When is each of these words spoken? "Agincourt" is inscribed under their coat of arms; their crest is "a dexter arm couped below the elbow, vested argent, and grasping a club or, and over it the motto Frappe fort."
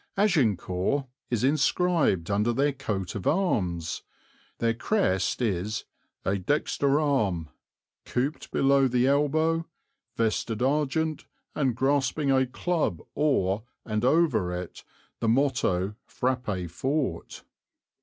"Agincourt" 0.17 1.05
is 1.29 1.43
inscribed 1.43 2.31
under 2.31 2.51
their 2.51 2.73
coat 2.73 3.13
of 3.13 3.27
arms; 3.27 4.01
their 4.57 4.73
crest 4.73 5.43
is 5.43 5.85
"a 6.25 6.39
dexter 6.39 6.99
arm 6.99 7.49
couped 8.03 8.49
below 8.49 8.87
the 8.87 9.05
elbow, 9.05 9.63
vested 10.15 10.63
argent, 10.63 11.25
and 11.53 11.75
grasping 11.75 12.31
a 12.31 12.47
club 12.47 12.99
or, 13.13 13.61
and 13.85 14.03
over 14.03 14.51
it 14.51 14.83
the 15.19 15.27
motto 15.29 15.93
Frappe 16.07 16.67
fort." 16.67 17.43